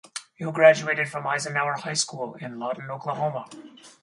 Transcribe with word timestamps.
Hill 0.33 0.51
graduated 0.51 1.09
from 1.09 1.27
Eisenhower 1.27 1.73
High 1.73 1.93
School 1.93 2.33
in 2.41 2.57
Lawton, 2.57 2.89
Oklahoma. 2.89 3.45